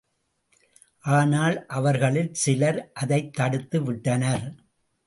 [0.99, 4.55] ஆனால், அவர்களில் சிலர் அதைத் தடுத்து விட்டனர்.